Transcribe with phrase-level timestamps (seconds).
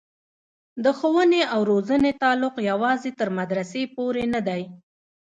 [0.83, 4.61] د ښوونې او روزنې تعلق یوازې تر مدرسې پورې نه دی.